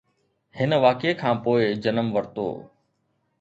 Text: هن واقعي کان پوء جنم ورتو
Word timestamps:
هن 0.57 0.71
واقعي 0.83 1.11
کان 1.21 1.35
پوء 1.43 1.61
جنم 1.83 2.07
ورتو 2.15 2.47